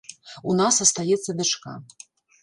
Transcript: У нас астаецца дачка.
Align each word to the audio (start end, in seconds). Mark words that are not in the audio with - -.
У 0.53 0.53
нас 0.61 0.79
астаецца 0.85 1.35
дачка. 1.41 1.75